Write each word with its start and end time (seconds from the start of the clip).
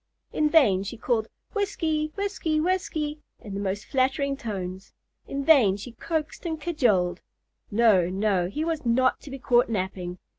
In 0.33 0.49
vain 0.49 0.81
she 0.81 0.97
called, 0.97 1.27
"Whiskey, 1.53 2.07
Whiskey, 2.15 2.59
Whiskey," 2.59 3.19
in 3.39 3.53
the 3.53 3.59
most 3.59 3.85
flattering 3.85 4.35
tones; 4.35 4.93
in 5.27 5.45
vain 5.45 5.77
she 5.77 5.91
coaxed 5.91 6.43
and 6.43 6.59
cajoled. 6.59 7.21
No, 7.69 8.09
no; 8.09 8.47
he 8.47 8.65
was 8.65 8.83
not 8.83 9.21
to 9.21 9.29
be 9.29 9.37
caught 9.37 9.69
napping. 9.69 10.17